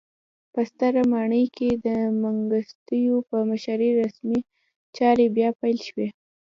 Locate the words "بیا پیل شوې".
5.35-6.07